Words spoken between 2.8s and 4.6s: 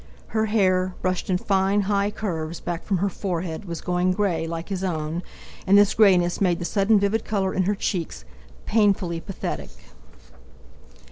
from her forehead, was going grey,